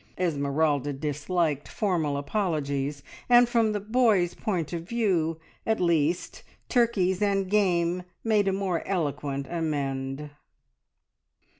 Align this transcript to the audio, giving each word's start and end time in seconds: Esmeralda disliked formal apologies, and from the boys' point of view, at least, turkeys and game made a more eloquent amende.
Esmeralda 0.17 0.93
disliked 0.93 1.67
formal 1.67 2.17
apologies, 2.17 3.03
and 3.29 3.47
from 3.47 3.71
the 3.71 3.79
boys' 3.79 4.33
point 4.33 4.73
of 4.73 4.81
view, 4.89 5.39
at 5.63 5.79
least, 5.79 6.41
turkeys 6.69 7.21
and 7.21 7.51
game 7.51 8.01
made 8.23 8.47
a 8.47 8.51
more 8.51 8.81
eloquent 8.87 9.45
amende. 9.47 10.31